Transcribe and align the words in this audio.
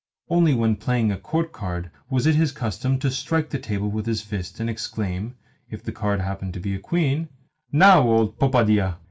Only 0.29 0.55
when 0.55 0.77
playing 0.77 1.11
a 1.11 1.17
court 1.19 1.51
card 1.51 1.91
was 2.09 2.25
it 2.25 2.33
his 2.33 2.51
custom 2.51 2.97
to 2.97 3.11
strike 3.11 3.51
the 3.51 3.59
table 3.59 3.87
with 3.91 4.07
his 4.07 4.23
fist, 4.23 4.59
and 4.59 4.65
to 4.67 4.71
exclaim 4.71 5.35
(if 5.69 5.83
the 5.83 5.91
card 5.91 6.21
happened 6.21 6.55
to 6.55 6.59
be 6.59 6.73
a 6.73 6.79
queen), 6.79 7.29
"Now, 7.71 8.01
old 8.09 8.39
popadia!" 8.39 8.95